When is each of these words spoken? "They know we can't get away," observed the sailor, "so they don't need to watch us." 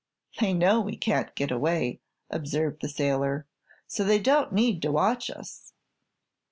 "They 0.39 0.51
know 0.51 0.81
we 0.81 0.97
can't 0.97 1.35
get 1.35 1.51
away," 1.51 1.99
observed 2.31 2.81
the 2.81 2.89
sailor, 2.89 3.45
"so 3.85 4.03
they 4.03 4.17
don't 4.17 4.51
need 4.51 4.81
to 4.81 4.91
watch 4.91 5.29
us." 5.29 5.73